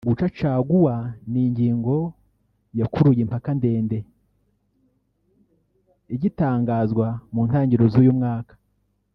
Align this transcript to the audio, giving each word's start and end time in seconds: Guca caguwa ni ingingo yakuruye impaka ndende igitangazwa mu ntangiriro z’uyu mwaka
Guca 0.09 0.27
caguwa 0.39 0.95
ni 1.31 1.39
ingingo 1.47 1.95
yakuruye 2.79 3.19
impaka 3.25 3.49
ndende 3.59 3.97
igitangazwa 6.15 7.07
mu 7.33 7.41
ntangiriro 7.47 7.85
z’uyu 7.93 8.13
mwaka 8.19 8.53